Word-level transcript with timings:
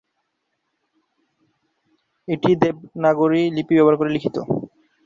এটি 2.27 2.51
দেবনাগরী 2.61 3.41
লিপি 3.55 3.73
ব্যবহার 3.75 3.97
করে 3.99 4.13
লিখিত। 4.13 4.35